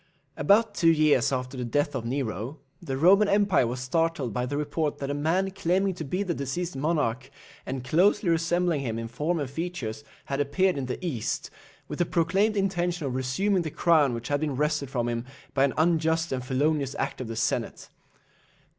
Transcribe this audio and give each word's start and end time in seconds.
About 0.35 0.73
two 0.73 0.89
years 0.89 1.31
after 1.31 1.55
the 1.55 1.63
death 1.63 1.93
of 1.93 2.05
Nero, 2.05 2.57
the 2.81 2.97
Roman 2.97 3.27
empire 3.27 3.67
was 3.67 3.81
startled 3.81 4.33
by 4.33 4.47
the 4.47 4.57
report 4.57 4.97
that 4.97 5.11
a 5.11 5.13
man 5.13 5.51
claiming 5.51 5.93
to 5.93 6.03
be 6.03 6.23
the 6.23 6.33
deceased 6.33 6.75
monarch, 6.75 7.29
and 7.67 7.83
closely 7.83 8.27
resembling 8.29 8.81
him 8.81 8.97
in 8.97 9.07
form 9.07 9.39
and 9.39 9.47
features, 9.47 10.03
had 10.25 10.39
appeared 10.39 10.75
in 10.75 10.87
the 10.87 10.97
East, 11.05 11.51
with 11.87 11.99
the 11.99 12.05
proclaimed 12.07 12.57
intention 12.57 13.05
of 13.05 13.13
resuming 13.13 13.61
the 13.61 13.69
crown 13.69 14.15
which 14.15 14.29
had 14.29 14.39
been 14.39 14.55
wrested 14.55 14.89
from 14.89 15.07
him 15.07 15.23
by 15.53 15.65
an 15.65 15.73
unjust 15.77 16.31
and 16.31 16.43
felonious 16.43 16.95
act 16.95 17.21
of 17.21 17.27
the 17.27 17.35
Senate. 17.35 17.89